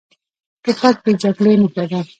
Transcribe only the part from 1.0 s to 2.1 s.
د جګړې نښه ده.